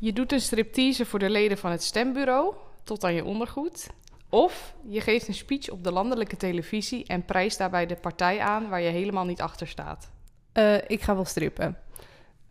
[0.00, 2.54] Je doet een striptease voor de leden van het stembureau,
[2.84, 3.86] tot aan je ondergoed.
[4.28, 8.68] Of je geeft een speech op de landelijke televisie en prijst daarbij de partij aan
[8.68, 10.10] waar je helemaal niet achter staat.
[10.52, 11.78] Eh, ik ga wel strippen.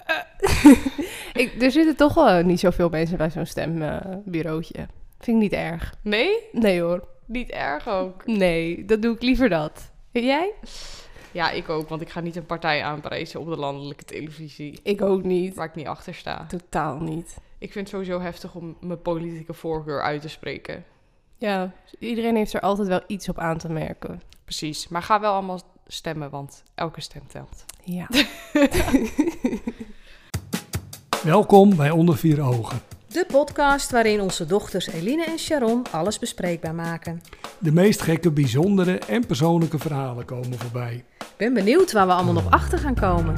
[1.41, 4.87] ik, er zitten toch wel niet zoveel mensen bij zo'n stembureautje.
[5.19, 5.95] Vind ik niet erg.
[6.01, 6.37] Nee?
[6.51, 7.07] Nee hoor.
[7.25, 8.25] Niet erg ook.
[8.25, 9.91] Nee, dat doe ik liever dat.
[10.11, 10.53] En jij?
[11.31, 15.01] Ja, ik ook, want ik ga niet een partij aanprijzen op de landelijke televisie Ik
[15.01, 15.55] ook niet.
[15.55, 16.45] waar ik niet achter sta.
[16.47, 17.37] Totaal niet.
[17.57, 20.85] Ik vind het sowieso heftig om mijn politieke voorkeur uit te spreken.
[21.37, 24.21] Ja, iedereen heeft er altijd wel iets op aan te merken.
[24.43, 27.65] Precies, maar ga wel allemaal stemmen, want elke stem telt.
[27.83, 28.07] Ja.
[31.23, 32.88] Welkom bij Onder Vier Ogen.
[33.09, 37.21] De podcast waarin onze dochters Eline en Sharon alles bespreekbaar maken.
[37.59, 41.05] De meest gekke, bijzondere en persoonlijke verhalen komen voorbij.
[41.19, 43.35] Ik ben benieuwd waar we allemaal nog achter gaan komen.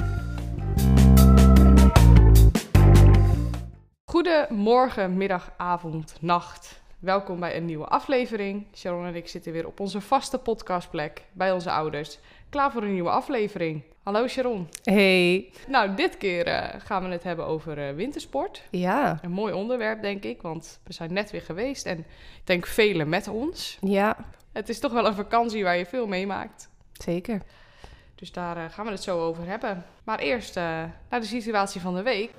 [4.05, 6.80] Goedemorgen, middag, avond, nacht.
[7.01, 8.65] Welkom bij een nieuwe aflevering.
[8.75, 12.19] Sharon en ik zitten weer op onze vaste podcastplek bij onze ouders.
[12.49, 13.83] Klaar voor een nieuwe aflevering.
[14.03, 14.67] Hallo Sharon.
[14.83, 15.51] Hey.
[15.67, 18.63] Nou, dit keer eh, gaan we het hebben over eh, wintersport.
[18.71, 19.19] Ja.
[19.21, 22.05] Een mooi onderwerp, denk ik, want we zijn net weer geweest en ik
[22.43, 23.77] denk velen met ons.
[23.81, 24.17] Ja,
[24.51, 26.69] Het is toch wel een vakantie waar je veel meemaakt.
[26.93, 27.41] zeker.
[28.15, 29.85] Dus daar eh, gaan we het zo over hebben.
[30.03, 32.31] Maar eerst naar de situatie van de week.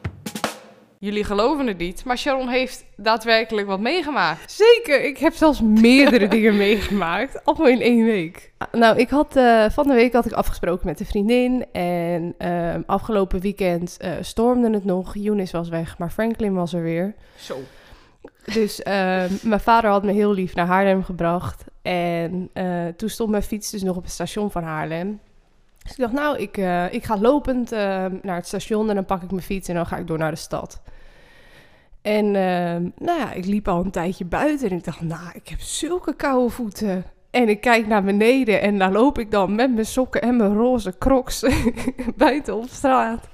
[1.05, 4.53] Jullie geloven het niet, maar Sharon heeft daadwerkelijk wat meegemaakt.
[4.53, 7.45] Zeker, ik heb zelfs meerdere dingen meegemaakt.
[7.45, 8.53] Allemaal in één week.
[8.73, 11.67] Nou, ik had eh, van de week had ik afgesproken met een vriendin.
[11.73, 15.17] En ehm, afgelopen weekend eh, stormde het nog.
[15.17, 17.15] Eunice was weg, maar Franklin was er weer.
[17.37, 17.57] Zo.
[18.53, 21.65] Dus ehm, mijn vader had me heel lief naar Haarlem gebracht.
[21.83, 25.21] En eh, toen stond mijn fiets dus nog op het station van Haarlem.
[25.83, 29.05] Dus ik dacht, nou, ik, eh, ik ga lopend ehm, naar het station en dan
[29.05, 30.83] pak ik mijn fiets en dan ga ik door naar de stad.
[32.03, 35.49] En ehm, nou ja, ik liep al een tijdje buiten en ik dacht, nou, ik
[35.49, 37.05] heb zulke koude voeten.
[37.31, 40.55] En ik kijk naar beneden en daar loop ik dan met mijn sokken en mijn
[40.55, 41.45] roze crocs
[42.17, 43.29] buiten op straat.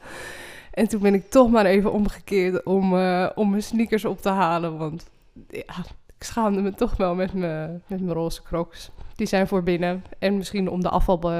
[0.73, 4.28] En toen ben ik toch maar even omgekeerd om, eh, om mijn sneakers op te
[4.28, 4.78] halen.
[4.78, 5.06] Want
[5.49, 5.75] ja,
[6.17, 8.91] ik schaamde me toch wel met mijn, met mijn roze crocs.
[9.19, 10.05] Die zijn voor binnen.
[10.19, 11.31] En misschien om de afval eh,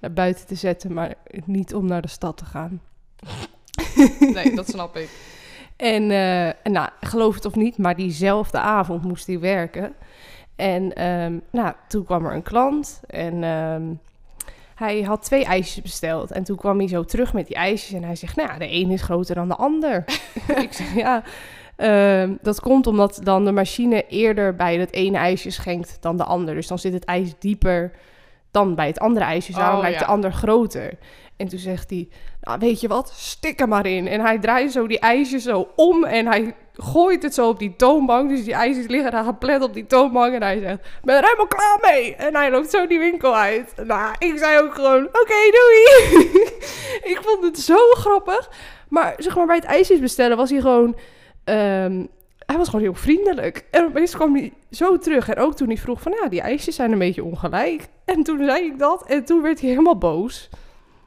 [0.00, 1.14] naar buiten te zetten, maar
[1.44, 2.80] niet om naar de stad te gaan.
[4.34, 5.10] Nee, dat snap ik.
[5.76, 9.94] En, eh, en nou, geloof het of niet, maar diezelfde avond moest hij werken.
[10.56, 13.84] En ehm, nou, toen kwam er een klant en ehm,
[14.74, 16.30] hij had twee ijsjes besteld.
[16.30, 18.72] En toen kwam hij zo terug met die ijsjes en hij zegt, nou ja, de
[18.72, 20.04] een is groter dan de ander.
[20.64, 21.22] ik zeg, ja,
[21.78, 26.24] ehm, dat komt omdat dan de machine eerder bij het ene ijsje schenkt dan de
[26.24, 26.54] ander.
[26.54, 27.92] Dus dan zit het ijs dieper
[28.50, 29.46] dan bij het andere ijsje.
[29.46, 30.06] Dus daarom Oh, lijkt ja.
[30.06, 30.92] de ander groter.
[31.36, 32.08] En toen zegt hij,
[32.40, 34.08] nou weet je wat, stik er maar in.
[34.08, 37.76] En hij draait zo die ijsjes zo om en hij gooit het zo op die
[37.76, 38.28] toonbank.
[38.28, 40.34] Dus die ijsjes liggen daar geplet op die toonbank.
[40.34, 42.14] En hij zegt, ben er helemaal klaar mee.
[42.14, 43.72] En hij loopt zo die winkel uit.
[43.86, 46.26] Nou, ik zei ook gewoon, oké, doei.
[47.12, 48.50] ik vond het zo grappig.
[48.88, 50.96] Maar zeg maar, bij het ijsjes bestellen was hij gewoon...
[51.48, 52.04] ehm,
[52.46, 53.64] hij was gewoon heel vriendelijk.
[53.70, 55.28] En opeens kwam hij zo terug.
[55.28, 57.86] En ook toen hij vroeg van, ja, die ijsjes zijn een beetje ongelijk.
[58.04, 59.06] En toen zei ik dat.
[59.06, 60.48] En toen werd hij helemaal boos.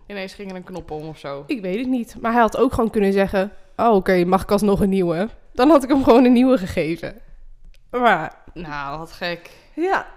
[0.07, 1.43] Ineens ging er een knop om of zo.
[1.47, 2.15] Ik weet het niet.
[2.21, 3.51] Maar hij had ook gewoon kunnen zeggen...
[3.77, 5.29] Oh, oké, mag ik alsnog een nieuwe?
[5.53, 7.15] Dan had ik hem gewoon een nieuwe gegeven.
[7.91, 9.49] Maar Nou, wat gek.
[9.75, 10.07] ja...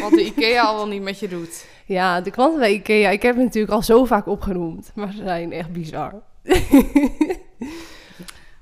[0.00, 1.66] Wat de IKEA al wel niet met je doet.
[1.86, 4.92] Ja, de klanten bij Ikea, ik heb het natuurlijk al zo vaak opgenoemd.
[4.94, 6.14] Maar ze zijn echt bizar.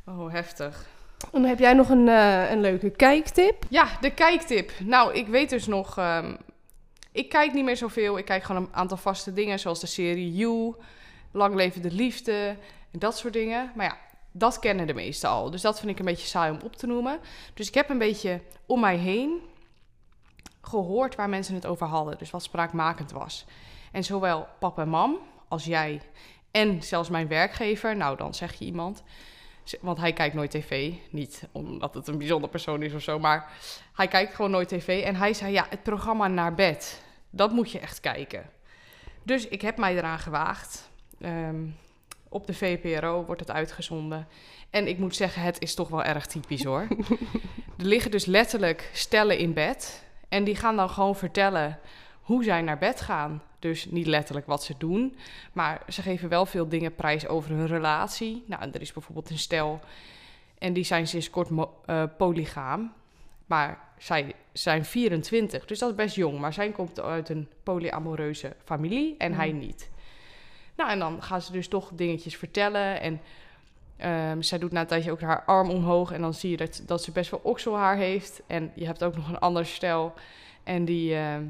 [0.06, 0.86] Oh, heftig.
[1.32, 3.64] En heb jij nog een, eh, een leuke kijktip?
[3.68, 4.72] Ja, de kijktip.
[4.80, 5.98] Nou, ik weet dus nog...
[5.98, 6.34] ehm,
[7.12, 8.18] ik kijk niet meer zoveel.
[8.18, 10.74] Ik kijk gewoon een aantal vaste dingen, zoals de serie You,
[11.32, 12.56] Lang leven de liefde
[12.92, 13.72] en dat soort dingen.
[13.74, 13.96] Maar ja,
[14.32, 15.50] dat kennen de meesten al.
[15.50, 17.18] Dus dat vind ik een beetje saai om op te noemen.
[17.54, 19.40] Dus ik heb een beetje om mij heen
[20.62, 22.18] gehoord waar mensen het over hadden.
[22.18, 23.44] Dus wat spraakmakend was.
[23.92, 25.18] En zowel pap en mam
[25.48, 26.00] als jij
[26.50, 29.02] en zelfs mijn werkgever, nou dan zeg je iemand,
[29.80, 33.52] want hij kijkt nooit tv, niet omdat het een bijzonder persoon is of zo, maar
[33.94, 35.02] hij kijkt gewoon nooit tv.
[35.04, 38.50] En hij zei, ja, het programma Naar Bed, dat moet je echt kijken.
[39.22, 40.90] Dus ik heb mij eraan gewaagd.
[41.20, 41.66] Ehm,
[42.28, 44.28] op de VPRO wordt het uitgezonden.
[44.70, 46.86] En ik moet zeggen, het is toch wel erg typisch hoor.
[47.78, 50.04] er liggen dus letterlijk stellen in bed.
[50.28, 51.78] En die gaan dan gewoon vertellen
[52.22, 53.42] hoe zij naar bed gaan.
[53.58, 55.16] Dus niet letterlijk wat ze doen.
[55.52, 58.44] Maar ze geven wel veel dingen prijs over hun relatie.
[58.46, 59.80] Nou, er is bijvoorbeeld een stel.
[60.58, 61.48] En die zijn sinds kort
[61.84, 62.92] eh, polygaam.
[63.46, 66.38] Maar zij zijn 24, dus dat is best jong.
[66.38, 69.90] Maar zij komt uit een polyamoreuze familie en hij niet.
[70.76, 73.00] Nou, en dan gaan ze dus toch dingetjes vertellen.
[73.00, 73.20] En
[73.98, 76.82] Ehm, zij doet na een tijdje ook haar arm omhoog en dan zie je dat,
[76.86, 78.42] dat ze best wel okselhaar heeft.
[78.46, 80.14] En je hebt ook nog een ander stel.
[80.64, 81.44] En die, ehm,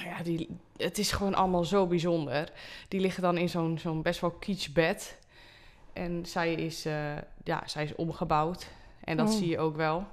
[0.00, 2.52] ja, die, het is gewoon allemaal zo bijzonder.
[2.88, 5.18] Die liggen dan in zo'n zo'n best wel kitsch bed.
[5.92, 8.66] En zij is, eh, ja, zij is omgebouwd.
[9.04, 9.34] En dat Oh.
[9.36, 10.06] zie je ook wel.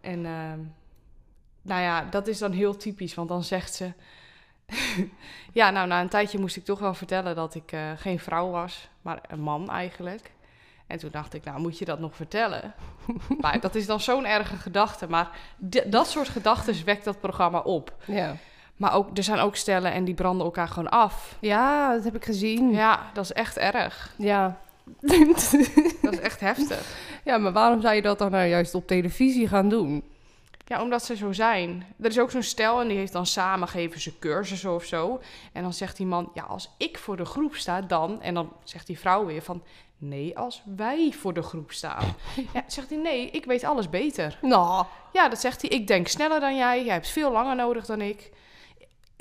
[0.00, 0.58] En ehm,
[1.62, 3.92] nou ja, dat is dan heel typisch, want dan zegt ze...
[5.52, 8.50] ja, nou, na een tijdje moest ik toch wel vertellen dat ik eh, geen vrouw
[8.50, 10.30] was, maar een man eigenlijk.
[10.86, 12.74] En toen dacht ik, nou, moet je dat nog vertellen?
[13.40, 15.08] maar dat is dan zo'n erge gedachte.
[15.08, 15.38] Maar
[15.86, 17.96] dat soort gedachten wekt dat programma op.
[18.06, 18.36] Ja.
[18.82, 21.36] Maar ook, er zijn ook stellen en die branden elkaar gewoon af.
[21.40, 22.70] ja, dat heb ik gezien.
[22.70, 24.14] Ja, dat is echt erg.
[24.18, 24.58] Ja.
[26.02, 26.96] Dat is echt heftig.
[27.24, 30.04] ja, maar waarom zou je dat dan nou juist op televisie gaan doen?
[30.66, 31.86] Ja, omdat ze zo zijn.
[32.00, 35.20] Er is ook zo'n stel en die heeft dan samen geven ze cursussen of zo.
[35.52, 38.22] En dan zegt die man, ja, als ik voor de groep sta, dan...
[38.22, 39.62] En dan zegt die vrouw weer van,
[39.98, 42.14] nee, als wij voor de groep staan.
[42.54, 44.38] Ja, zegt hij, nee, ik weet alles beter.
[44.40, 46.84] Nou, Ja, dat zegt hij, ik denk sneller dan jij.
[46.84, 48.30] Jij hebt veel langer nodig dan ik.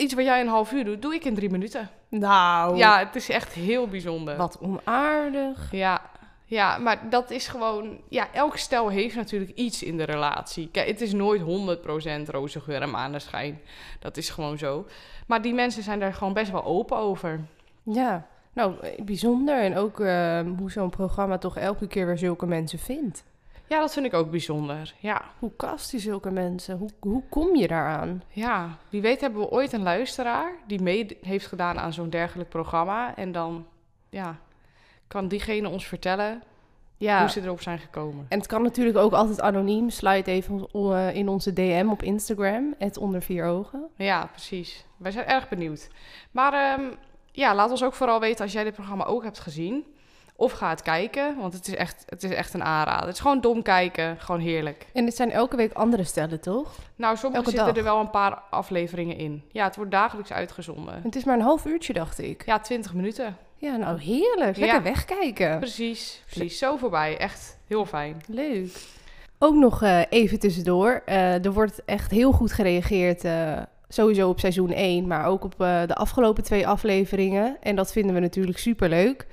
[0.02, 1.90] Iets wat jij een half uur doet, doe ik in drie minuten.
[2.10, 2.78] nou.
[2.78, 4.38] Ja, het is echt heel bijzonder.
[4.38, 5.72] Wat onaardig.
[5.72, 6.02] Ja,
[6.46, 7.98] ja, maar dat is gewoon...
[8.10, 10.70] Ja, elk stel heeft natuurlijk iets in de relatie.
[10.72, 13.62] Kijk, het is nooit 100% roze geur en maneschijn.
[14.00, 14.86] Dat is gewoon zo.
[15.28, 17.40] Maar die mensen zijn daar gewoon best wel open over.
[17.84, 19.62] Ja, nou, bijzonder.
[19.62, 23.24] En ook eh, hoe zo'n programma toch elke keer weer zulke mensen vindt.
[23.72, 24.94] Ja, dat vind ik ook bijzonder.
[25.00, 26.78] Ja, Hoe kast die zulke mensen?
[26.78, 28.24] Hoe, hoe kom je daaraan?
[28.30, 28.78] ja.
[28.90, 30.52] Wie weet hebben we ooit een luisteraar...
[30.68, 33.16] die mee heeft gedaan aan zo'n dergelijk programma.
[33.16, 33.66] En dan,
[34.10, 34.36] ja,
[35.08, 36.44] kan diegene ons vertellen
[36.98, 38.26] Ja, hoe ze erop zijn gekomen.
[38.30, 39.90] en het kan natuurlijk ook altijd anoniem.
[39.90, 43.88] Sluit even eh, in onze DM op Instagram, het onder vier ogen.
[43.96, 44.86] Ja, precies.
[44.98, 45.90] Wij zijn erg benieuwd.
[46.32, 46.92] Maar ehm,
[47.32, 49.86] ja, laat ons ook vooral weten als jij dit programma ook hebt gezien.
[50.42, 53.06] Of ga het kijken, want het is echt, het is echt een aanrader.
[53.06, 54.86] Het is gewoon dom kijken, gewoon heerlijk.
[54.94, 56.76] En dit zijn elke week andere stellen, toch?
[56.96, 57.84] Nou, sommige Elke zitten dag?
[57.84, 59.44] er wel een paar afleveringen in.
[59.52, 61.02] Ja, het wordt dagelijks uitgezonden.
[61.04, 62.46] Het is maar een half uurtje, dacht ik.
[62.46, 63.38] Ja, 20 minuten.
[63.58, 64.58] Ja, nou heerlijk.
[64.58, 64.82] Lekker Ja.
[64.82, 65.60] wegkijken.
[65.60, 66.58] Precies, precies.
[66.58, 67.18] Zo voorbij.
[67.18, 68.22] Echt heel fijn.
[68.28, 68.78] Leuk.
[69.40, 71.02] Ook nog eh, even tussendoor.
[71.06, 73.24] Eh, er wordt echt heel goed gereageerd.
[73.24, 73.58] eh,
[73.90, 77.58] sowieso op seizoen 1, maar ook op de afgelopen twee afleveringen.
[77.62, 79.28] En dat vinden we natuurlijk super leuk.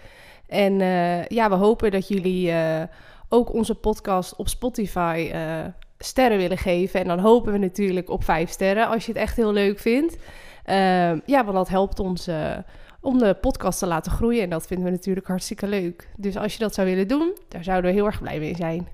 [0.48, 2.82] En eh, ja, we hopen dat jullie eh,
[3.28, 5.64] ook onze podcast op Spotify eh,
[5.98, 7.00] sterren willen geven.
[7.00, 10.16] En dan hopen we natuurlijk op vijf sterren als je het echt heel leuk vindt.
[10.64, 10.74] Eh,
[11.26, 12.28] ja, want dat helpt ons
[13.00, 14.42] om de podcast te laten groeien.
[14.42, 16.08] En dat vinden we natuurlijk hartstikke leuk.
[16.16, 18.88] Dus als je dat zou willen doen, daar zouden we heel erg blij mee zijn.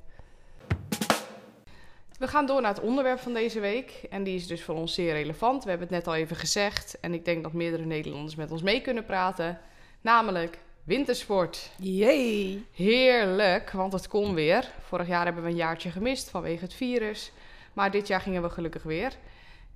[2.18, 4.06] We gaan door naar het onderwerp van deze week.
[4.10, 5.64] En die is dus voor ons zeer relevant.
[5.64, 7.00] We hebben het net al even gezegd.
[7.00, 9.58] En ik denk dat meerdere Nederlanders met ons mee kunnen praten.
[10.00, 11.70] Namelijk wintersport.
[11.78, 12.66] Jee!
[12.72, 14.70] Heerlijk, want het kon weer.
[14.80, 17.32] Vorig jaar hebben we een jaartje gemist vanwege het virus.
[17.72, 19.12] Maar dit jaar gingen we gelukkig weer.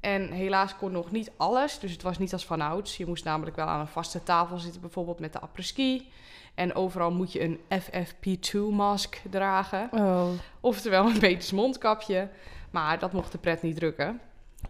[0.01, 2.97] En helaas kon nog niet alles, dus het was niet als vanouds.
[2.97, 6.09] Je moest namelijk wel aan een vaste tafel zitten, bijvoorbeeld met de apres-ski.
[6.55, 9.89] En overal moet je een FFP2-mask dragen.
[9.93, 10.29] Oh,
[10.61, 12.29] Oftewel een medisch mondkapje.
[12.71, 14.21] Maar dat mocht de pret niet drukken.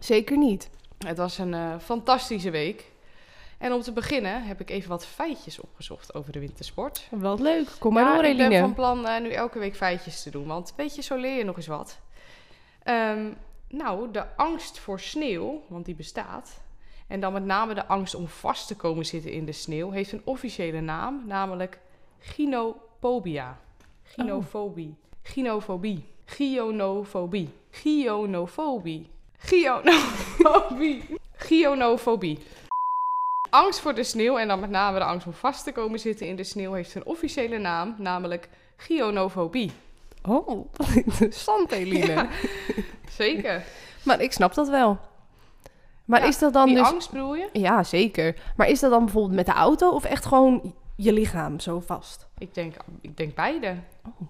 [0.01, 0.71] zeker niet.
[0.99, 2.91] Het was een eh, fantastische week.
[3.59, 7.07] En om te beginnen heb ik even wat feitjes opgezocht over de wintersport.
[7.11, 7.69] Wat leuk.
[7.79, 10.47] Kom maar ja, door, ik ben van plan eh, nu elke week feitjes te doen.
[10.47, 11.99] Want weet je, zo leer je nog eens wat.
[12.83, 13.31] Ehm,
[13.69, 16.61] nou, de angst voor sneeuw, want die bestaat.
[17.07, 19.91] En dan met name de angst om vast te komen zitten in de sneeuw...
[19.91, 21.81] heeft een officiële naam, namelijk
[22.19, 23.59] gynopobia.
[24.03, 24.95] Gynofobie.
[25.23, 26.05] Gynofobie.
[26.25, 27.49] Gionofobie.
[27.71, 29.11] Gionofobie.
[29.39, 31.05] Gionofobie.
[31.37, 32.39] Gionofobie.
[33.51, 36.27] Angst voor de sneeuw en dan met name de angst om vast te komen zitten
[36.27, 39.73] in de sneeuw heeft een officiële naam, namelijk gionofobie.
[40.23, 42.07] Oh, interessant, Eline.
[42.07, 42.29] Ja,
[43.11, 43.65] zeker.
[44.03, 44.99] Maar ik snap dat wel.
[46.05, 46.87] Maar Ja, is dat dan Die dus...
[46.87, 47.49] angst bedoel je?
[47.53, 48.35] Ja, zeker.
[48.57, 52.29] Maar is dat dan bijvoorbeeld met de auto of echt gewoon je lichaam zo vast?
[52.39, 53.77] Ik denk, ik denk beide.
[54.07, 54.29] Oh.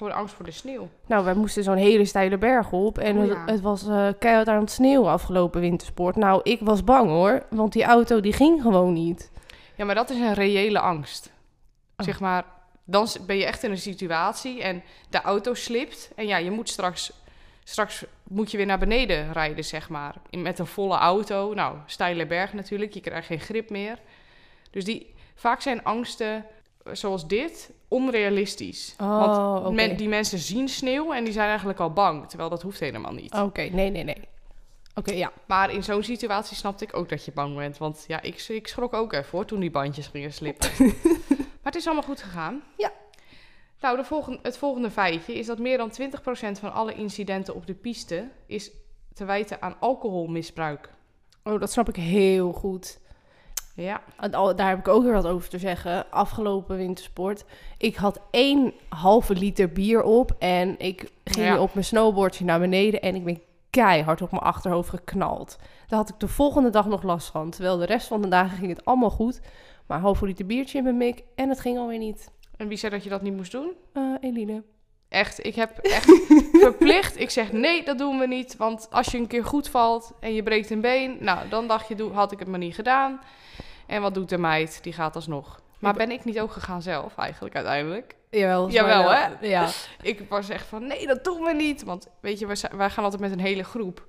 [0.00, 0.88] Gewoon angst voor de sneeuw.
[1.06, 3.44] Nou, wij moesten zo'n hele steile berg op en Oh, het, ja.
[3.46, 6.16] het was eh keihard aan het sneeuwen afgelopen wintersport.
[6.16, 9.30] Nou, ik was bang hoor, want die auto die ging gewoon niet.
[9.76, 11.32] Ja, maar dat is een reële angst.
[11.96, 12.06] Oh.
[12.06, 12.44] Zeg maar,
[12.84, 16.10] dan ben je echt in een situatie en de auto slipt.
[16.16, 17.12] En ja, je moet straks,
[17.64, 20.14] straks moet je weer naar beneden rijden, zeg maar.
[20.30, 21.54] Met een volle auto.
[21.54, 23.98] Nou, steile berg natuurlijk, je krijgt geen grip meer.
[24.70, 26.44] Dus die, vaak zijn angsten
[26.96, 28.94] zoals dit onrealistisch.
[29.00, 32.28] Oh, Want men- die mensen zien sneeuw en die zijn eigenlijk al bang.
[32.28, 33.34] Terwijl dat hoeft helemaal niet.
[33.34, 34.28] Oké, nee, nee, nee.
[34.94, 35.32] Oké, ja.
[35.46, 37.78] Maar in zo'n situatie snapte ik ook dat je bang bent.
[37.78, 40.70] Want ja, ik, ik schrok ook even hoor toen die bandjes gingen slippen.
[41.62, 42.62] maar het is allemaal goed gegaan.
[42.76, 42.92] Ja.
[43.80, 46.02] Nou, de volgende, het volgende feitje is dat meer dan 20%
[46.60, 48.70] van alle incidenten op de piste is
[49.14, 50.90] te wijten aan alcoholmisbruik.
[51.44, 52.98] Oh, dat snap ik heel goed.
[53.74, 54.02] Ja,
[54.56, 56.10] Daar heb ik ook weer wat over te zeggen.
[56.10, 57.44] Afgelopen wintersport.
[57.78, 60.36] Ik had één halve liter bier op.
[60.38, 61.60] En ik ging Ja.
[61.60, 63.00] op mijn snowboardje naar beneden.
[63.00, 65.58] En ik ben keihard op mijn achterhoofd geknald.
[65.86, 67.50] Daar had ik de volgende dag nog last van.
[67.50, 69.40] Terwijl de rest van de dagen ging het allemaal goed.
[69.86, 71.22] Maar een halve liter biertje in mijn mik.
[71.34, 72.30] En het ging alweer niet.
[72.56, 73.72] en wie zei dat je dat niet moest doen?
[73.92, 74.62] Eh Eline.
[75.10, 76.10] Echt, ik heb echt
[76.66, 77.20] verplicht.
[77.20, 78.56] Ik zeg nee, dat doen we niet.
[78.56, 81.88] Want als je een keer goed valt en je breekt een been, nou, dan dacht
[81.88, 83.20] je, had ik het maar niet gedaan.
[83.86, 84.82] En wat doet de meid?
[84.82, 85.60] Die gaat alsnog.
[85.78, 88.14] Maar ben ik niet ook gegaan zelf, eigenlijk, uiteindelijk?
[88.30, 89.28] Jawel, Jawel, hè?
[89.40, 89.68] Ja.
[90.02, 91.84] Ik was echt van, nee, dat doen we niet.
[91.84, 94.06] Want weet je, wij gaan altijd met een hele groep.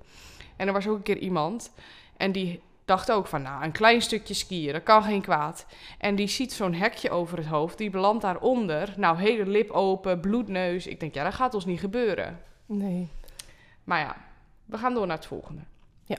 [0.56, 1.72] En er was ook een keer iemand.
[2.16, 5.66] En die dacht ook van, nou, een klein stukje skiën, dat kan geen kwaad.
[5.98, 8.94] En die ziet zo'n hekje over het hoofd, die belandt daaronder.
[8.96, 10.86] Nou, hele lip open, bloedneus.
[10.86, 12.40] Ik denk, ja, dat gaat ons niet gebeuren.
[12.66, 13.08] Nee.
[13.84, 14.16] Maar ja,
[14.64, 15.62] we gaan door naar het volgende.
[16.04, 16.16] Ja.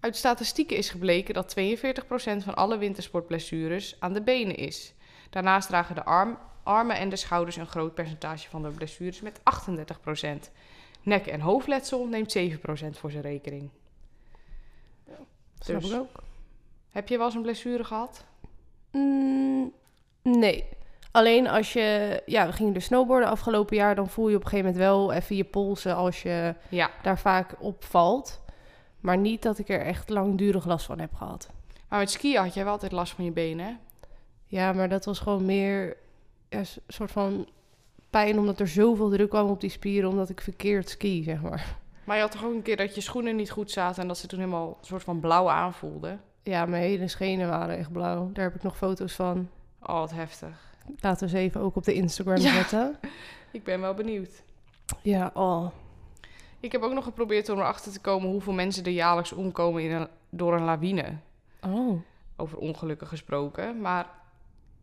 [0.00, 4.94] Uit statistieken is gebleken dat 42% van alle wintersportblessures aan de benen is.
[5.30, 9.40] Daarnaast dragen de arm, armen en de schouders een groot percentage van de blessures met
[9.40, 10.50] 38%.
[11.02, 13.70] Nek- en hoofdletsel neemt 7% voor zijn rekening.
[15.58, 15.90] Snap Dus.
[15.90, 16.22] ik ook.
[16.90, 18.24] Heb je wel eens een blessure gehad?
[18.92, 19.72] Mm,
[20.22, 20.64] nee.
[21.10, 22.22] Alleen als je...
[22.26, 23.94] Ja, we gingen dus snowboarden afgelopen jaar.
[23.94, 26.90] Dan voel je op een gegeven moment wel even je polsen als je Ja.
[27.02, 28.40] daar vaak op valt.
[29.00, 31.48] Maar niet dat ik er echt langdurig last van heb gehad.
[31.88, 33.72] Maar met skiën had jij wel altijd last van je benen, hè?
[34.46, 35.96] Ja, maar dat was gewoon meer
[36.48, 37.48] ja, een soort van
[38.10, 38.38] pijn...
[38.38, 40.10] omdat er zoveel druk kwam op die spieren...
[40.10, 41.76] omdat ik verkeerd ski, zeg maar.
[42.06, 44.02] Maar je had toch ook een keer dat je schoenen niet goed zaten...
[44.02, 46.20] en dat ze toen helemaal een soort van blauw aanvoelden?
[46.42, 48.30] Ja, mijn hele schenen waren echt blauw.
[48.32, 49.48] Daar heb ik nog foto's van.
[49.82, 50.74] Oh, wat heftig.
[51.00, 52.52] Laten we ze even ook op de Instagram Ja.
[52.52, 52.98] zetten.
[53.52, 54.42] Ik ben wel benieuwd.
[55.02, 55.66] Ja, oh.
[56.60, 59.90] Ik heb ook nog geprobeerd om erachter te komen hoeveel mensen er jaarlijks omkomen in
[59.90, 61.16] een, door een lawine.
[61.60, 62.00] Oh.
[62.36, 63.80] Over ongelukken gesproken.
[63.80, 64.06] Maar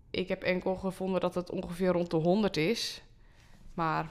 [0.09, 3.03] ik heb enkel gevonden dat het ongeveer rond de 100 is.
[3.73, 4.09] Maar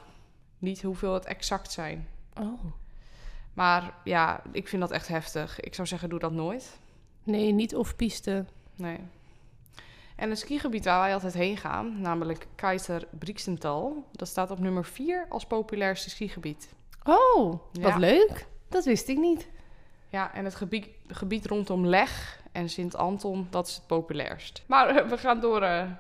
[0.59, 2.09] niet hoeveel het exact zijn.
[2.41, 2.61] Oh.
[3.55, 5.61] Maar ja, ik vind dat echt heftig.
[5.61, 6.79] Ik zou zeggen, doe dat nooit.
[7.25, 8.45] Nee, niet of piste.
[8.77, 8.99] Nee.
[10.17, 14.85] En het skigebied waar wij altijd heen gaan, namelijk Keizer Brixental, dat staat op nummer
[14.85, 16.69] 4 als populairste skigebied.
[17.05, 17.97] Oh, wat Ja.
[17.97, 18.47] leuk.
[18.69, 19.49] Dat wist ik niet.
[20.09, 24.63] Ja, en het gebied, gebied rondom Leg en Sint-Anton, dat is het populairst.
[24.67, 25.91] Maar we gaan door eh,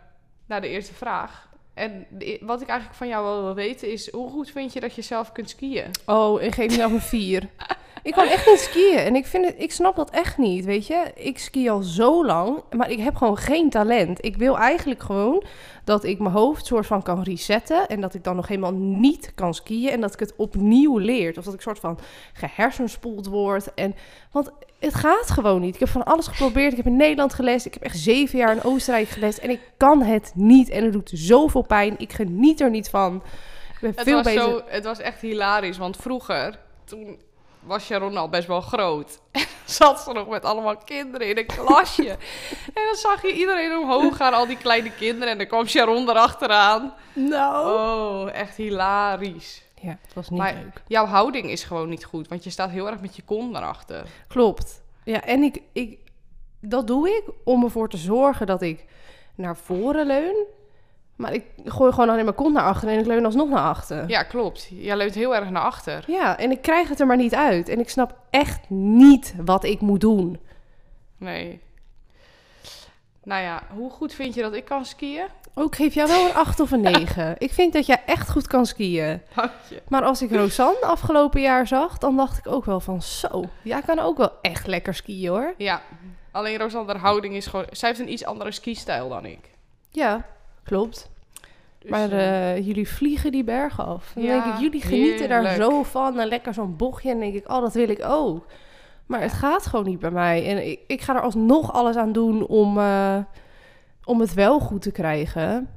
[0.46, 1.48] naar de eerste vraag.
[1.74, 2.06] En
[2.40, 5.02] wat ik eigenlijk van jou wel wil weten is, hoe goed vind je dat je
[5.02, 5.90] zelf kunt skiën?
[6.06, 7.48] Oh, ik geef mezelf een vier.
[8.02, 10.86] ik kan echt niet skiën en ik, vind het, ik snap dat echt niet, weet
[10.86, 11.10] je.
[11.14, 14.24] Ik ski al zo lang, maar ik heb gewoon geen talent.
[14.24, 15.44] Ik wil eigenlijk gewoon
[15.84, 17.88] dat ik mijn hoofd soort van kan resetten...
[17.88, 21.38] en dat ik dan nog helemaal niet kan skiën en dat ik het opnieuw leer.
[21.38, 21.98] Of dat ik soort van
[22.32, 23.74] gehersenspoeld word.
[23.74, 23.94] En,
[24.30, 25.74] want het gaat gewoon niet.
[25.74, 26.70] Ik heb van alles geprobeerd.
[26.70, 27.66] Ik heb in Nederland gelest.
[27.66, 29.38] Ik heb echt zeven jaar in Oostenrijk gelest.
[29.38, 30.68] En ik kan het niet.
[30.68, 31.94] En het doet zoveel pijn.
[31.98, 33.22] Ik geniet er niet van.
[33.72, 34.42] Ik ben Het veel was, beter...
[34.42, 37.18] zo, het was echt hilarisch, want vroeger, toen
[37.62, 39.20] was Sharon al best wel groot.
[39.64, 42.08] En zat ze nog met allemaal kinderen in een klasje.
[42.74, 45.28] en dan zag je iedereen omhoog gaan, al die kleine kinderen.
[45.28, 46.94] En dan kwam Sharon erachteraan.
[47.12, 47.66] Nou.
[48.26, 49.62] Oh, echt hilarisch.
[49.80, 50.82] Ja, het was niet Maar- leuk.
[50.86, 53.62] Jouw houding is gewoon niet goed, want je staat heel erg met je kont naar
[53.62, 54.04] achter.
[54.28, 54.82] Klopt.
[55.04, 55.98] Ja, en ik, ik,
[56.60, 58.84] dat doe ik om ervoor te zorgen dat ik
[59.34, 60.46] naar voren leun.
[61.22, 64.08] Maar ik gooi gewoon alleen mijn kont naar achter en ik leun alsnog naar achter.
[64.08, 64.68] Ja, klopt.
[64.70, 66.04] Jij leunt heel erg naar achter.
[66.06, 67.68] Ja, en ik krijg het er maar niet uit.
[67.68, 70.40] En ik snap echt niet wat ik moet doen.
[71.16, 71.60] Nee.
[73.24, 75.26] Nou ja, hoe goed vind je dat ik kan skiën?
[75.54, 77.34] Ook Oh, geef jou wel een 8 of een 9.
[77.38, 79.22] ik vind dat jij echt goed kan skiën.
[79.34, 79.82] Dank je.
[79.88, 83.44] Maar als ik Rosanne afgelopen jaar zag, dan dacht ik ook wel van zo.
[83.62, 85.54] Jij kan ook wel echt lekker skiën hoor.
[85.56, 85.82] Ja,
[86.30, 87.66] alleen Rosander houding is gewoon...
[87.70, 89.50] Zij heeft een iets andere skistijl dan ik.
[89.90, 90.26] Ja,
[90.64, 91.10] klopt.
[91.82, 94.12] Dus, maar eh, eh, jullie vliegen die bergen af.
[94.14, 96.18] Dan Ja, denk ik, jullie genieten daar zo van.
[96.18, 97.10] En lekker zo'n bochtje.
[97.10, 98.46] En dan denk ik, oh, dat wil ik ook.
[99.06, 100.46] Maar het gaat gewoon niet bij mij.
[100.46, 103.18] En ik, ik ga er alsnog alles aan doen om, eh,
[104.04, 105.68] om het wel goed te krijgen.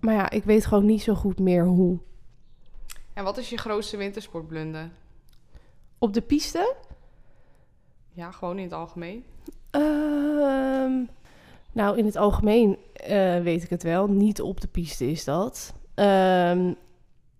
[0.00, 1.98] Maar ja, ik weet gewoon niet zo goed meer hoe.
[3.14, 4.90] En wat is je grootste wintersportblunder?
[5.98, 6.74] Op de piste?
[8.12, 9.24] Ja, gewoon in het algemeen.
[9.70, 11.04] Ehm,
[11.72, 14.06] nou, in het algemeen eh, weet ik het wel.
[14.06, 15.74] Niet op de piste is dat.
[15.94, 16.72] Ehm,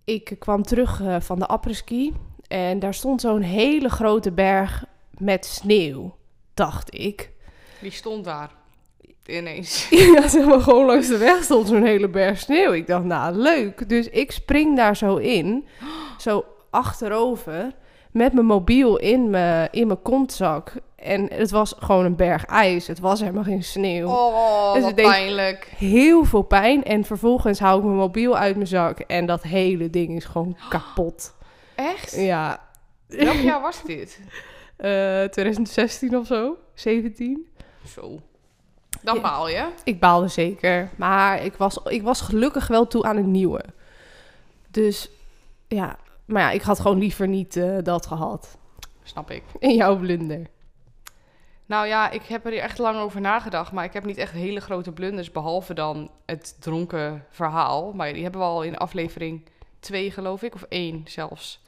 [0.03, 2.13] ik kwam terug eh, van de apres-ski
[2.47, 4.85] en daar stond zo'n hele grote berg
[5.17, 6.15] met sneeuw,
[6.53, 7.31] dacht ik.
[7.81, 8.51] Die stond daar.
[9.25, 9.89] Ineens.
[10.13, 12.71] ja, zeg maar, gewoon langs de weg stond zo'n hele berg sneeuw.
[12.71, 13.89] Ik dacht, nou, leuk.
[13.89, 15.65] Dus ik spring daar zo in,
[16.17, 17.71] zo achterover,
[18.11, 20.73] met mijn mobiel in mijn, in mijn kontzak.
[20.95, 22.87] En het was gewoon een berg ijs.
[22.87, 24.07] Het was helemaal geen sneeuw.
[24.09, 25.71] Oh, Dus wat pijnlijk.
[25.77, 26.83] Heel veel pijn.
[26.83, 28.99] En vervolgens hou ik mijn mobiel uit mijn zak.
[28.99, 31.33] En dat hele ding is gewoon kapot.
[31.75, 32.15] Echt?
[32.15, 32.59] Ja,
[33.07, 34.19] Welk jaar was dit?
[34.77, 37.47] eh 2016 of zo, 17.
[37.87, 38.19] Zo.
[39.01, 39.21] Dan Ja.
[39.21, 39.65] baal je.
[39.83, 40.89] Ik baalde zeker.
[40.95, 43.63] Maar ik was, ik was gelukkig wel toe aan een nieuwe.
[44.71, 45.09] Dus
[45.67, 45.95] ja,
[46.29, 48.57] maar ja, ik had gewoon liever niet eh, dat gehad.
[49.03, 49.43] Snap ik.
[49.59, 50.47] In jouw blunder.
[51.65, 53.71] Nou ja, ik heb er echt lang over nagedacht.
[53.71, 55.31] Maar ik heb niet echt hele grote blunders.
[55.31, 57.93] Behalve dan het dronken verhaal.
[57.93, 59.41] Maar die hebben we al in aflevering
[59.79, 60.55] 2, geloof ik.
[60.55, 61.61] Of 1 zelfs.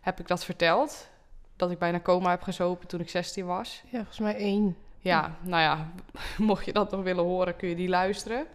[0.00, 1.08] Heb ik dat verteld?
[1.56, 3.82] Dat ik bijna coma heb gezopen toen ik 16 was.
[3.84, 4.76] Ja, volgens mij één.
[4.98, 5.90] Ja, nou ja,
[6.38, 8.46] mocht je dat nog willen horen, kun je die luisteren.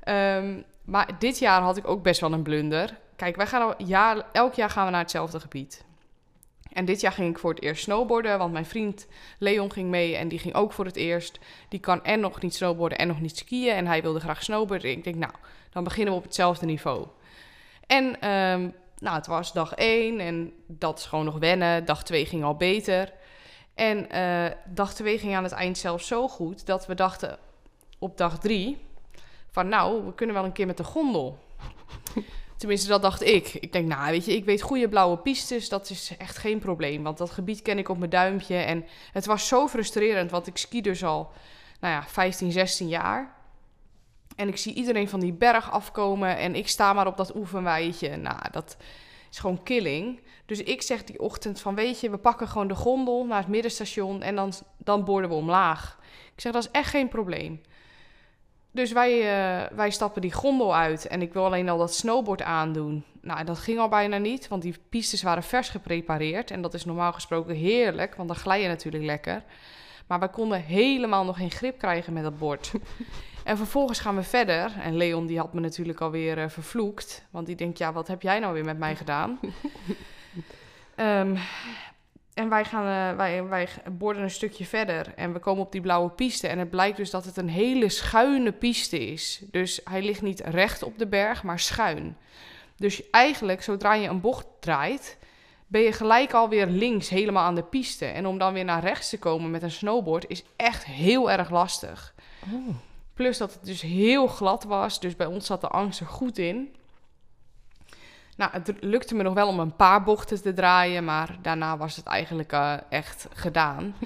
[0.00, 2.98] Ehm, maar dit jaar had ik ook best wel een blunder.
[3.20, 5.84] Kijk, wij gaan jaar, elk jaar gaan we naar hetzelfde gebied.
[6.72, 9.06] En dit jaar ging ik voor het eerst snowboarden, want mijn vriend
[9.38, 11.38] Leon ging mee en die ging ook voor het eerst.
[11.68, 14.90] Die kan en nog niet snowboarden en nog niet skiën en hij wilde graag snowboarden.
[14.90, 15.32] Ik denk, nou,
[15.70, 17.06] dan beginnen we op hetzelfde niveau.
[17.86, 21.84] En ehm, nou, het was dag 1 en dat is gewoon nog wennen.
[21.84, 23.12] Dag 2 ging al beter.
[23.74, 27.38] En eh, dag 2 ging aan het eind zelfs zo goed dat we dachten
[27.98, 28.78] op dag 3
[29.50, 31.38] van nou, we kunnen wel een keer met de gondel.
[32.60, 33.54] Tenminste, dat dacht ik.
[33.54, 37.02] Ik denk, nou, weet je, ik weet goede blauwe pistes, dat is echt geen probleem.
[37.02, 38.56] Want dat gebied ken ik op mijn duimpje.
[38.56, 41.32] En het was zo frustrerend, want ik ski dus al,
[41.80, 43.34] nou ja, 15, 16 jaar.
[44.36, 48.16] En ik zie iedereen van die berg afkomen en ik sta maar op dat oefenweidje.
[48.16, 48.76] Nou, dat
[49.30, 50.20] is gewoon killing.
[50.46, 53.48] Dus ik zeg die ochtend van, weet je, we pakken gewoon de gondel naar het
[53.48, 55.98] middenstation en dan, dan boorden we omlaag.
[56.34, 57.60] Ik zeg, dat is echt geen probleem.
[58.70, 62.42] Dus wij, eh, wij stappen die gondel uit en ik wil alleen al dat snowboard
[62.42, 63.04] aandoen.
[63.20, 66.50] Nou, dat ging al bijna niet, want die pistes waren vers geprepareerd.
[66.50, 69.42] En dat is normaal gesproken heerlijk, want dan glij je natuurlijk lekker.
[70.06, 72.72] Maar wij konden helemaal nog geen grip krijgen met dat bord.
[73.44, 74.72] en vervolgens gaan we verder.
[74.82, 77.26] En Leon die had me natuurlijk alweer eh, vervloekt.
[77.30, 79.38] Want die denkt, ja, wat heb jij nou weer met mij gedaan?
[80.94, 81.36] Ehm,
[82.40, 85.80] en wij, gaan, eh, wij, wij borden een stukje verder en we komen op die
[85.80, 86.48] blauwe piste.
[86.48, 89.42] En het blijkt dus dat het een hele schuine piste is.
[89.50, 92.16] Dus hij ligt niet recht op de berg, maar schuin.
[92.76, 95.18] Dus eigenlijk, zodra je een bocht draait,
[95.66, 98.04] ben je gelijk alweer links helemaal aan de piste.
[98.04, 101.50] En om dan weer naar rechts te komen met een snowboard is echt heel erg
[101.50, 102.14] lastig.
[103.14, 106.38] Plus dat het dus heel glad was, dus bij ons zat de angst er goed
[106.38, 106.74] in.
[108.36, 111.96] Nou, het lukte me nog wel om een paar bochten te draaien, maar daarna was
[111.96, 113.94] het eigenlijk eh, echt gedaan.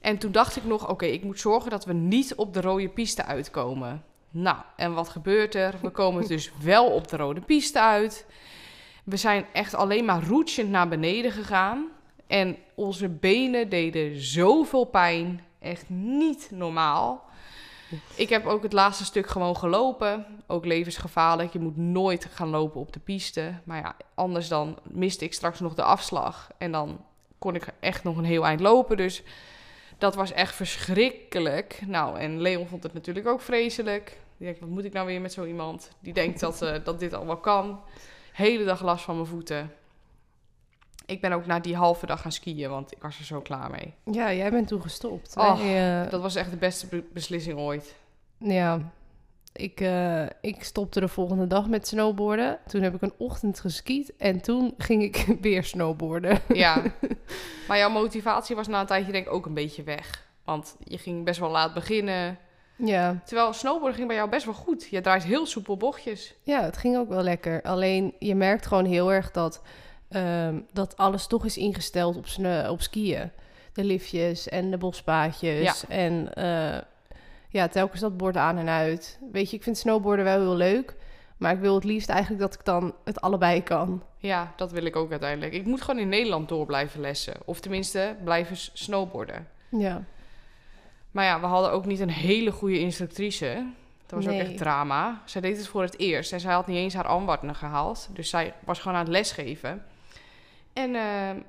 [0.00, 2.88] En toen dacht ik nog, oké, ik moet zorgen dat we niet op de rode
[2.88, 4.04] piste uitkomen.
[4.30, 5.74] Nou, en wat gebeurt er?
[5.82, 8.26] We komen dus wel op de rode piste uit.
[9.04, 11.88] We zijn echt alleen maar roetjend naar beneden gegaan.
[12.26, 15.44] En onze benen deden zoveel pijn.
[15.58, 17.24] Echt niet normaal.
[18.14, 20.26] Ik heb ook het laatste stuk gewoon gelopen.
[20.46, 21.52] Ook levensgevaarlijk.
[21.52, 23.54] Je moet nooit gaan lopen op de piste.
[23.64, 26.50] Maar ja, anders dan miste ik straks nog de afslag.
[26.58, 27.04] En dan
[27.38, 28.96] kon ik echt nog een heel eind lopen.
[28.96, 29.22] Dus
[29.98, 31.80] dat was echt verschrikkelijk.
[31.86, 34.18] Nou, en Leon vond het natuurlijk ook vreselijk.
[34.36, 35.90] Die denkt, wat moet ik nou weer met zo iemand?
[36.00, 37.80] Die denkt dat, eh, dat dit al wel kan.
[38.32, 39.72] Hele dag last van mijn voeten.
[41.10, 43.70] Ik ben ook na die halve dag gaan skiën, want ik was er zo klaar
[43.70, 43.94] mee.
[44.04, 45.34] Ja, jij bent toen gestopt.
[45.34, 47.94] Wij, eh, Dat was echt de beste be- beslissing ooit.
[48.38, 48.80] Ja,
[49.52, 52.58] ik, eh, ik stopte de volgende dag met snowboarden.
[52.66, 56.38] Toen heb ik een ochtend geskiet en toen ging ik weer snowboarden.
[56.48, 56.82] Ja.
[57.68, 60.28] maar jouw motivatie was na een tijdje denk ik ook een beetje weg.
[60.44, 62.38] Want je ging best wel laat beginnen.
[62.76, 64.86] Ja, Terwijl snowboarden ging bij jou best wel goed.
[64.90, 66.34] Je draait heel soepel bochtjes.
[66.42, 67.62] ja, het ging ook wel lekker.
[67.62, 69.62] Alleen je merkt gewoon heel erg dat,
[70.10, 73.30] ehm, dat alles toch is ingesteld op, sne- op skiën.
[73.72, 75.62] De liftjes en de bospaadjes.
[75.88, 76.78] En eh,
[77.48, 79.18] ja, telkens dat bord aan en uit.
[79.32, 80.94] Weet je, ik vind snowboarden wel heel leuk.
[81.36, 84.02] Maar ik wil het liefst eigenlijk dat ik dan het allebei kan.
[84.16, 85.52] Ja, dat wil ik ook uiteindelijk.
[85.52, 87.34] Ik moet gewoon in Nederland door blijven lessen.
[87.44, 89.48] Of tenminste, blijven snowboarden.
[89.68, 90.02] Ja,
[91.10, 93.66] Maar ja, we hadden ook niet een hele goede instructrice.
[94.06, 95.22] Dat was ook echt drama.
[95.24, 98.08] Zij deed het voor het eerst en zij had niet eens haar ambachten gehaald.
[98.12, 99.84] Dus zij was gewoon aan het lesgeven.
[100.80, 101.42] En eh,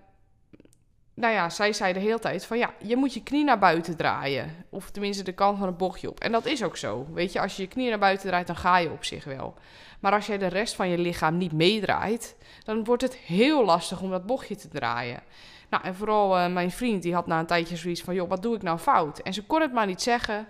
[1.13, 3.98] nou ja, zij zei de hele tijd van ja, je moet je knie naar buiten
[3.98, 4.65] draaien.
[4.70, 6.20] Of tenminste de kant van het bochtje op.
[6.20, 7.08] En dat is ook zo.
[7.13, 9.54] Weet je, als je je knie naar buiten draait, dan ga je op zich wel.
[10.00, 14.02] Maar als jij de rest van je lichaam niet meedraait, dan wordt het heel lastig
[14.02, 15.24] om dat bochtje te draaien.
[15.70, 18.41] Nou, en vooral eh, mijn vriend, die had na een tijdje zoiets van, joh, wat
[18.41, 19.20] doe ik nou fout?
[19.20, 20.48] En ze kon het maar niet zeggen.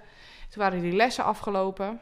[0.50, 2.00] Toen waren die lessen afgelopen.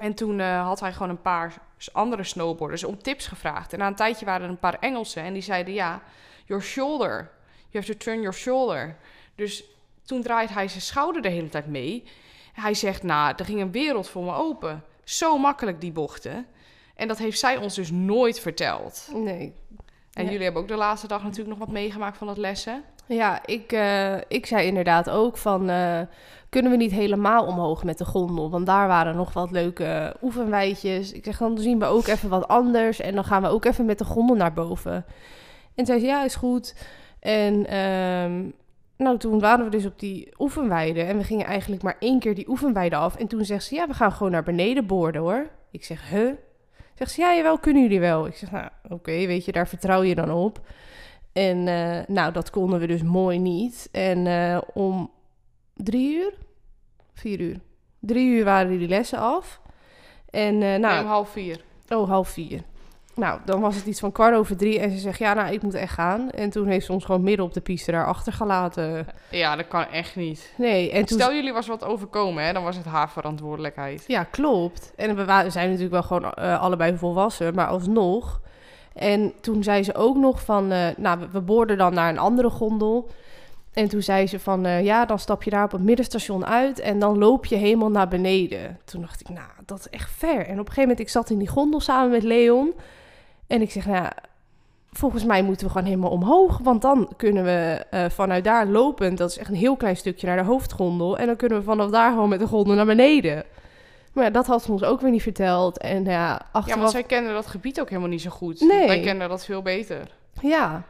[0.00, 1.54] En toen eh, had hij gewoon een paar
[1.92, 3.72] andere snowboarders om tips gevraagd.
[3.72, 6.02] En na een tijdje waren er een paar Engelsen en die zeiden ja,
[6.44, 7.30] your shoulder.
[7.68, 8.96] You have to turn your shoulder.
[9.34, 9.64] Dus
[10.02, 12.04] toen draait hij zijn schouder de hele tijd mee.
[12.52, 14.84] Hij zegt, nou, er ging een wereld voor me open.
[15.04, 16.46] Zo makkelijk die bochten.
[16.94, 19.08] En dat heeft zij ons dus nooit verteld.
[19.14, 19.54] Nee.
[20.14, 20.30] En Ja.
[20.30, 22.82] jullie hebben ook de laatste dag natuurlijk nog wat meegemaakt van dat lessen.
[23.06, 25.68] Ja, ik, eh, ik zei inderdaad ook van...
[25.70, 26.00] eh,
[26.48, 28.50] kunnen we niet helemaal omhoog met de gondel?
[28.50, 31.12] Want daar waren nog wat leuke oefenwijtjes.
[31.12, 33.00] Ik zeg, dan zien we ook even wat anders.
[33.00, 35.04] En dan gaan we ook even met de gondel naar boven.
[35.74, 36.74] En zei ze, ja, is goed.
[37.20, 38.48] En ehm,
[38.96, 41.02] nou, toen waren we dus op die oefenweide.
[41.02, 43.16] En we gingen eigenlijk maar één keer die oefenweide af.
[43.16, 45.46] En toen zegt ze, ja, we gaan gewoon naar beneden boorden, hoor.
[45.70, 46.30] Ik zeg, huh?
[47.00, 48.26] Zegt ze, ja, jawel, kunnen jullie wel.
[48.26, 50.60] Ik zeg, nou, oké, weet je, daar vertrouw je dan op.
[51.32, 53.88] En eh, nou, dat konden we dus mooi niet.
[53.92, 55.10] En eh, om
[55.74, 56.32] drie uur?
[57.12, 57.60] Vier uur.
[57.98, 59.60] Drie uur waren die lessen af.
[60.30, 61.64] En Nou, nou, om half vier.
[61.88, 62.62] oh, half vier.
[63.14, 64.78] Nou, dan was het iets van kwart over drie.
[64.80, 66.30] En ze zegt, ja, nou, ik moet echt gaan.
[66.30, 69.06] En toen heeft ze ons gewoon midden op de piste daar achtergelaten.
[69.30, 70.52] Ja, dat kan echt niet.
[70.56, 71.18] Nee, en toen...
[71.18, 74.04] Stel jullie was wat overkomen, hè, dan was het haar verantwoordelijkheid.
[74.06, 74.92] Ja, klopt.
[74.96, 78.40] En we zijn natuurlijk wel gewoon eh, allebei volwassen, maar alsnog.
[78.92, 82.18] En toen zei ze ook nog van, eh, nou, we- we boorden dan naar een
[82.18, 83.08] andere gondel.
[83.72, 86.78] En toen zei ze van, eh, ja, dan stap je daar op het middenstation uit
[86.80, 88.78] en dan loop je helemaal naar beneden.
[88.84, 90.36] Toen dacht ik, nou, dat is echt ver.
[90.38, 92.72] En op een gegeven moment, ik zat in die gondel samen met Leon.
[93.50, 94.12] En ik zeg, nou, ja,
[94.92, 96.58] volgens mij moeten we gewoon helemaal omhoog.
[96.58, 100.26] Want dan kunnen we eh, vanuit daar lopend, dat is echt een heel klein stukje
[100.26, 101.18] naar de hoofdgondel.
[101.18, 103.44] En dan kunnen we vanaf daar gewoon met de gondel naar beneden.
[104.12, 105.78] Maar ja, dat had ze ons ook weer niet verteld.
[105.78, 106.80] En ja, Ja, achteraf...
[106.80, 108.60] want zij kenden dat gebied ook helemaal niet zo goed.
[108.60, 108.86] Nee.
[108.86, 110.08] Wij kenden dat veel beter.
[110.40, 110.82] Ja.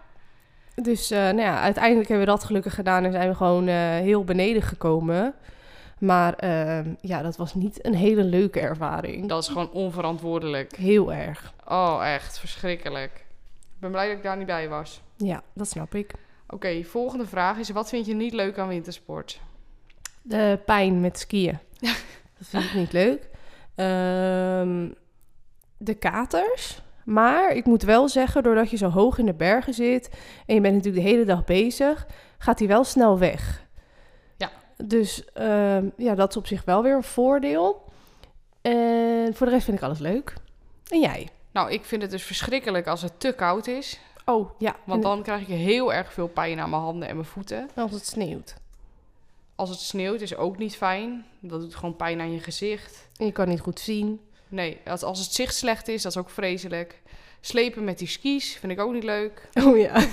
[0.74, 3.74] Dus eh, nou ja, uiteindelijk hebben we dat gelukkig gedaan en zijn we gewoon eh,
[3.76, 5.34] heel beneden gekomen.
[6.00, 9.28] Maar ehm, ja, dat was niet een hele leuke ervaring.
[9.28, 10.76] Dat is gewoon onverantwoordelijk.
[10.76, 11.52] Heel erg.
[11.68, 13.12] Oh, echt verschrikkelijk.
[13.60, 15.00] Ik ben blij dat ik daar niet bij was.
[15.16, 16.12] Ja, dat snap ik.
[16.48, 19.40] Oké, volgende vraag is: wat vind je niet leuk aan wintersport?
[20.22, 21.58] De pijn met skiën.
[22.38, 23.28] dat vind ik niet leuk.
[23.74, 24.88] Ehm,
[25.76, 26.82] de katers.
[27.04, 30.10] Maar ik moet wel zeggen, doordat je zo hoog in de bergen zit
[30.46, 32.06] en je bent natuurlijk de hele dag bezig,
[32.38, 33.68] gaat hij wel snel weg.
[34.84, 37.84] Dus ehm, ja, dat is op zich wel weer een voordeel.
[38.60, 40.34] En voor de rest vind ik alles leuk.
[40.88, 41.28] En jij?
[41.52, 44.00] Nou, ik vind het dus verschrikkelijk als het te koud is.
[44.24, 44.76] Oh, ja.
[44.84, 47.68] Want dan krijg ik heel erg veel pijn aan mijn handen en mijn voeten.
[47.74, 48.54] als het sneeuwt.
[49.54, 51.24] Als het sneeuwt is ook niet fijn.
[51.40, 53.08] Dat doet gewoon pijn aan je gezicht.
[53.16, 54.20] En je kan niet goed zien.
[54.48, 57.02] Nee, als, als het zicht slecht is, dat is ook vreselijk.
[57.40, 59.48] Slepen met die skis vind ik ook niet leuk.
[59.64, 59.94] Oh ja.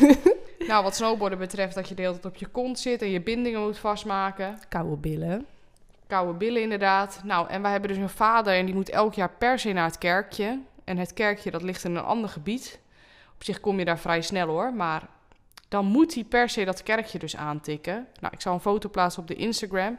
[0.67, 3.21] Nou, wat snowboarden betreft, dat je de hele tijd op je kont zit en je
[3.21, 4.60] bindingen moet vastmaken.
[4.69, 5.45] Koude billen.
[6.08, 7.21] Koude billen inderdaad.
[7.23, 9.86] Nou, en wij hebben dus een vader en die moet elk jaar per se naar
[9.86, 10.60] het kerkje.
[10.84, 12.80] En het kerkje, dat ligt in een ander gebied.
[13.36, 15.08] Op zich kom je daar vrij snel hoor, maar
[15.67, 18.08] dan moet hij per se dat kerkje dus aantikken.
[18.19, 19.97] Nou, ik zal een foto plaatsen op de Instagram.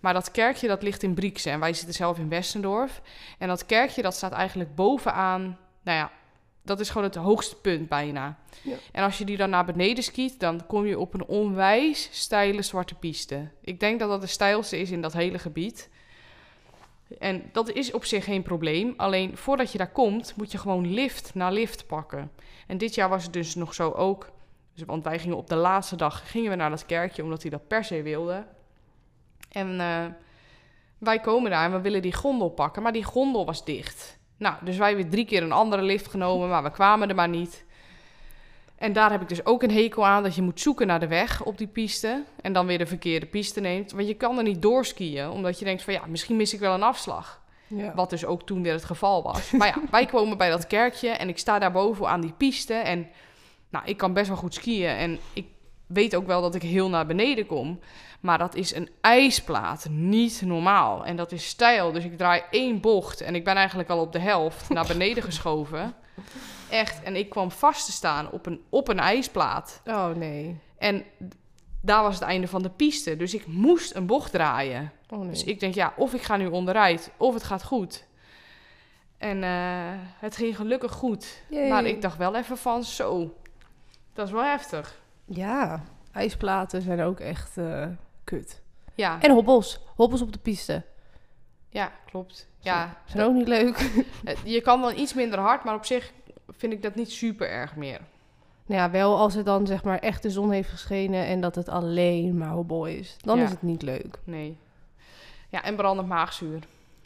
[0.00, 3.00] Maar dat kerkje, dat ligt in Briekse en wij zitten zelf in Westendorf.
[3.38, 6.10] En dat kerkje, dat staat eigenlijk bovenaan, nou ja,
[6.62, 8.38] dat is gewoon het hoogste punt bijna.
[8.62, 8.76] Ja.
[8.92, 12.62] En als je die dan naar beneden skiet, dan kom je op een onwijs steile
[12.62, 13.48] zwarte piste.
[13.60, 15.90] Ik denk dat dat de steilste is in dat hele gebied.
[17.18, 18.94] En dat is op zich geen probleem.
[18.96, 22.30] Alleen voordat je daar komt, moet je gewoon lift na lift pakken.
[22.66, 24.30] En dit jaar was het dus nog zo ook.
[24.74, 27.50] Dus, want wij gingen op de laatste dag gingen we naar dat kerkje, omdat hij
[27.50, 28.46] dat per se wilde.
[29.50, 30.04] En eh,
[30.98, 34.20] wij komen daar en we willen die gondel pakken, maar die gondel was dicht.
[34.42, 37.28] Nou, dus wij hebben drie keer een andere lift genomen, maar we kwamen er maar
[37.28, 37.64] niet.
[38.76, 41.06] En daar heb ik dus ook een hekel aan, dat je moet zoeken naar de
[41.06, 42.22] weg op die piste.
[42.40, 43.92] En dan weer de verkeerde piste neemt.
[43.92, 46.74] Want je kan er niet doorskiën, omdat je denkt van ja, misschien mis ik wel
[46.74, 47.40] een afslag.
[47.66, 47.94] Ja.
[47.94, 49.50] Wat dus ook toen weer het geval was.
[49.50, 52.74] Maar ja, wij komen bij dat kerkje en ik sta daarboven aan die piste.
[52.74, 53.08] En
[53.70, 54.96] nou, ik kan best wel goed skiën.
[54.96, 55.46] En ik
[55.86, 57.80] weet ook wel dat ik heel naar beneden kom.
[58.22, 61.04] Maar dat is een ijsplaat, niet normaal.
[61.04, 64.12] En dat is stijl, dus ik draai één bocht en ik ben eigenlijk al op
[64.12, 65.94] de helft naar beneden geschoven.
[66.70, 69.80] Echt, en ik kwam vast te staan op een, op een ijsplaat.
[69.86, 70.58] Oh nee.
[70.78, 71.04] En
[71.80, 74.92] daar was het einde van de piste, dus ik moest een bocht draaien.
[75.08, 75.28] Oh nee.
[75.28, 78.06] Dus ik denk, ja, of ik ga nu onderuit, of het gaat goed.
[79.18, 79.50] En eh,
[80.18, 81.42] het ging gelukkig goed.
[81.48, 81.68] Yay.
[81.68, 83.36] Maar ik dacht wel even van, zo,
[84.12, 85.00] dat is wel heftig.
[85.24, 85.82] Ja,
[86.12, 87.86] ijsplaten zijn ook echt eh,
[88.38, 88.60] kut.
[88.94, 89.80] Ja, En hobbels.
[89.96, 90.82] Hobbels op de piste.
[91.68, 92.48] ja klopt.
[92.58, 93.78] Ja, Zijn ook niet leuk.
[94.24, 96.12] eh, je kan dan iets minder hard, maar op zich
[96.48, 98.00] vind ik dat niet super erg meer.
[98.66, 101.54] Nou ja, wel als het dan zeg maar echt de zon heeft geschenen en dat
[101.54, 103.16] het alleen maar hobbel is.
[103.20, 103.44] Dan Ja.
[103.44, 104.18] is het niet leuk.
[104.24, 104.56] Nee.
[105.48, 106.58] Ja, en brandend maagzuur.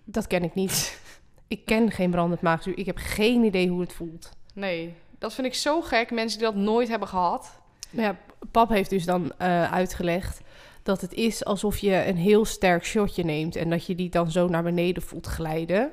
[0.05, 1.01] Dat ken ik niet.
[1.49, 2.79] ik ken geen brandend maagzuur.
[2.79, 4.31] Ik heb geen idee hoe het voelt.
[4.55, 6.11] Nee, dat vind ik zo gek.
[6.11, 7.61] Mensen die dat nooit hebben gehad.
[7.91, 8.17] Maar ja,
[8.51, 10.41] pap heeft dus dan eh, uitgelegd
[10.87, 14.31] dat het is alsof je een heel sterk shotje neemt en dat je die dan
[14.31, 15.93] zo naar beneden voelt glijden.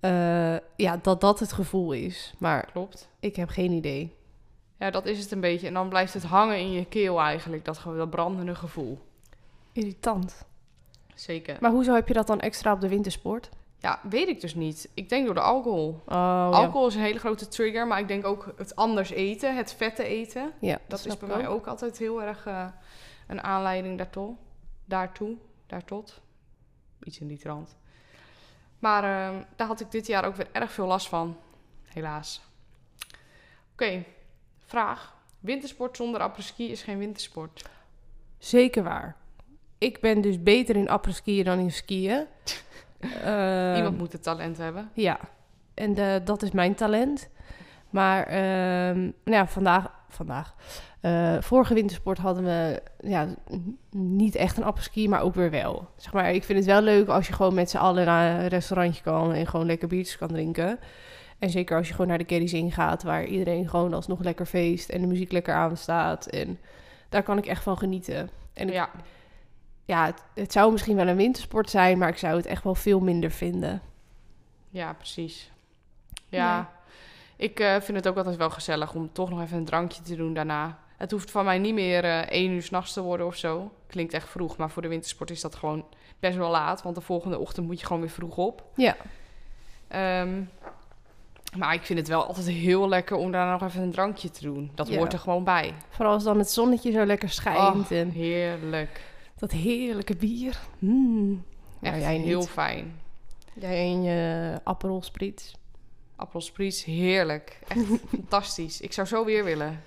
[0.00, 2.34] Eh, ja, dat dat het gevoel is.
[2.38, 3.08] Maar Klopt.
[3.20, 4.14] ik heb geen idee.
[4.78, 5.66] Ja, dat is het een beetje.
[5.66, 7.64] En dan blijft het hangen in je keel eigenlijk.
[7.64, 8.98] Dat, dat brandende gevoel.
[9.72, 10.44] Irritant.
[11.14, 11.56] Zeker.
[11.60, 13.48] Maar hoezo heb je dat dan extra op de wintersport?
[13.78, 14.88] Ja, weet ik dus niet.
[14.94, 15.88] Ik denk door de alcohol.
[15.88, 16.48] Oh, ja.
[16.48, 20.04] Alcohol is een hele grote trigger, maar ik denk ook het anders eten, het vette
[20.04, 20.52] eten.
[20.60, 22.66] Ja, Dat is bij mij ook altijd heel erg eh,
[23.32, 24.34] een aanleiding daartoe.
[24.84, 26.20] Daartoe, daartot.
[27.02, 27.76] Iets in die trant.
[28.78, 31.36] Maar ehm, daar had ik dit jaar ook weer erg veel last van.
[31.84, 32.42] Helaas.
[33.72, 34.04] Oké,
[34.58, 35.14] vraag.
[35.40, 37.64] Wintersport zonder apres-ski is geen wintersport.
[38.38, 39.16] Zeker waar.
[39.78, 42.26] Ik ben dus beter in apres-skiën dan in skiën.
[42.98, 44.90] Eh, Iemand moet het talent hebben.
[44.94, 45.20] Ja,
[45.74, 47.28] en de, dat is mijn talent.
[47.90, 50.54] Maar ehm, nou ja, vandaag, vandaag
[51.02, 53.26] eh, vorige wintersport hadden we ja,
[53.90, 55.88] niet echt een apres-ski, maar ook weer wel.
[55.96, 58.48] Zeg maar, ik vind het wel leuk als je gewoon met z'n allen naar een
[58.48, 60.78] restaurantje kan en gewoon lekker biertjes kan drinken.
[61.38, 64.88] En zeker als je gewoon naar de Kerry's ingaat, waar iedereen gewoon alsnog lekker feest
[64.88, 66.26] en de muziek lekker aanstaat.
[66.26, 66.58] En
[67.08, 68.30] daar kan ik echt van genieten.
[68.52, 68.90] En ik- Ja,
[69.84, 72.74] ja, het, het zou misschien wel een wintersport zijn, maar ik zou het echt wel
[72.74, 73.82] veel minder vinden.
[74.70, 75.50] ja, precies.
[76.28, 76.70] Ja,
[77.36, 80.16] ik eh, vind het ook altijd wel gezellig om toch nog even een drankje te
[80.16, 80.78] doen daarna.
[81.02, 83.72] Het hoeft van mij niet meer eh één uur s'nachts te worden of zo.
[83.86, 85.84] Klinkt echt vroeg, maar voor de wintersport is dat gewoon
[86.20, 86.82] best wel laat.
[86.82, 88.64] Want de volgende ochtend moet je gewoon weer vroeg op.
[88.76, 88.96] Ja.
[89.88, 90.42] Ehm,
[91.56, 94.42] maar ik vind het wel altijd heel lekker om daar nog even een drankje te
[94.42, 94.70] doen.
[94.74, 94.96] Dat Ja.
[94.96, 95.74] hoort er gewoon bij.
[95.88, 99.00] Vooral als dan het zonnetje zo lekker schijnt Oh, en heerlijk.
[99.38, 100.58] dat heerlijke bier.
[100.78, 101.44] Mm.
[101.80, 102.26] Echt jij niet.
[102.26, 103.00] heel fijn.
[103.54, 105.52] Jij en je Aperol Spritz.
[106.16, 107.58] Appelspries, heerlijk.
[107.68, 107.80] Echt
[108.16, 108.80] fantastisch.
[108.80, 109.82] Ik zou zo weer willen.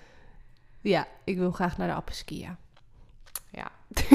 [0.89, 2.57] Ja, ik wil graag naar de appeski, ja.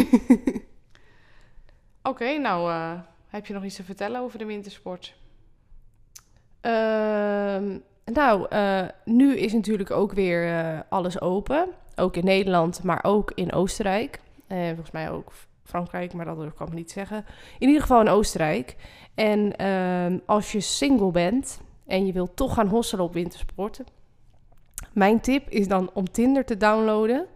[2.11, 5.15] Oké, nou eh, heb je nog iets te vertellen over de wintersport?
[6.61, 11.69] Ehm, nou, eh, nu is natuurlijk ook weer eh, alles open.
[11.97, 14.21] Ook in Nederland, maar ook in Oostenrijk.
[14.47, 15.33] En volgens mij ook
[15.65, 17.25] Frankrijk, maar dat durf ik niet zeggen.
[17.59, 18.77] In ieder geval in Oostenrijk.
[19.15, 23.87] En ehm, als je single bent en je wilt toch gaan hosselen op wintersporten.
[24.93, 27.27] Mijn tip is dan om Tinder te downloaden.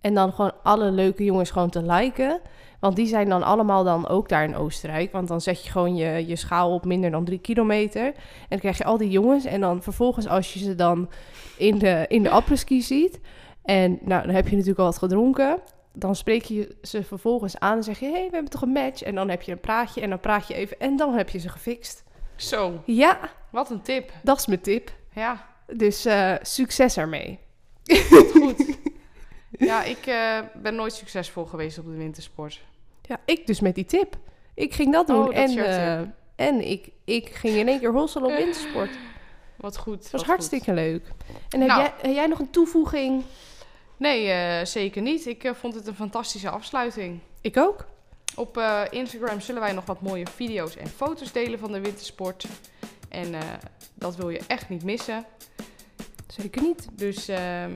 [0.00, 2.40] En dan gewoon alle leuke jongens gewoon te liken.
[2.80, 5.12] Want die zijn dan allemaal dan ook daar in Oostenrijk.
[5.12, 8.06] Want dan zet je gewoon je, je schaal op minder dan drie kilometer.
[8.06, 8.14] En
[8.48, 9.44] dan krijg je al die jongens.
[9.44, 11.08] En dan vervolgens als je ze dan
[11.56, 13.20] in de, in de apres-ski ziet.
[13.62, 15.58] En nou, dan heb je natuurlijk al wat gedronken.
[15.92, 18.06] Dan spreek je ze vervolgens aan en zeg je...
[18.06, 19.02] hé, hey, we hebben toch een match?
[19.02, 20.80] En dan heb je een praatje en dan praat je even...
[20.80, 22.04] en dan heb je ze gefixt.
[22.36, 23.18] Zo, Ja,
[23.50, 24.12] wat een tip.
[24.22, 24.90] dat is mijn tip.
[25.14, 27.38] Ja, Dus eh, succes ermee.
[28.32, 28.76] goed.
[29.50, 32.60] ja, ik eh, ben nooit succesvol geweest op de wintersport.
[33.02, 34.16] Ja, ik dus met die tip.
[34.54, 35.18] Ik ging dat doen.
[35.18, 36.00] Oh, dat en eh,
[36.36, 38.90] en ik, ik ging in één keer hosselen op wintersport.
[39.56, 40.02] Wat goed.
[40.02, 41.06] Het was hartstikke leuk.
[41.48, 41.80] En heb, Nou.
[41.80, 43.22] jij, heb jij nog een toevoeging?
[43.96, 45.26] Nee, zeker niet.
[45.26, 47.20] Ik vond het een fantastische afsluiting.
[47.40, 47.86] Ik ook.
[48.34, 52.46] Op Instagram zullen wij nog wat mooie video's en foto's delen van de wintersport.
[53.08, 53.40] En eh,
[53.94, 55.24] dat wil je echt niet missen.
[56.26, 56.88] Zeker niet.
[56.92, 57.70] Dus ehm,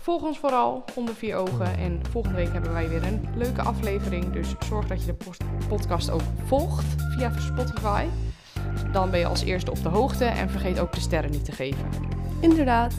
[0.00, 1.76] volg ons vooral onder vier ogen.
[1.78, 4.32] En volgende week hebben wij weer een leuke aflevering.
[4.32, 5.34] Dus zorg dat je de
[5.68, 8.06] podcast ook volgt via Spotify.
[8.92, 10.24] Dan ben je als eerste op de hoogte.
[10.24, 11.88] En vergeet ook de sterren niet te geven.
[12.40, 12.94] Inderdaad.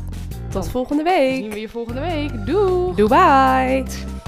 [0.50, 1.54] Tot volgende Zien week.
[1.54, 2.46] we je volgende week.
[2.46, 2.96] Doei!
[2.96, 4.21] Doei bye.